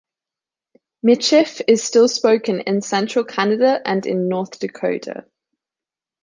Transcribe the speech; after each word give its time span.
Michif 1.05 1.61
is 1.67 1.83
still 1.83 2.07
spoken 2.07 2.61
in 2.61 2.81
central 2.81 3.23
Canada 3.23 3.79
and 3.87 4.03
in 4.07 4.27
North 4.29 4.57
Dakota. 4.57 5.27